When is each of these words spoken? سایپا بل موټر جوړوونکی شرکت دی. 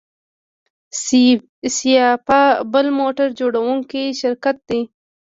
سایپا 1.75 2.39
بل 2.73 2.85
موټر 2.99 3.27
جوړوونکی 3.39 4.03
شرکت 4.21 4.57
دی. 4.69 4.81